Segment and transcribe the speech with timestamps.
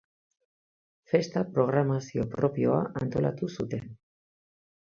[1.11, 3.89] Festa programazio propioa antolatu zuten.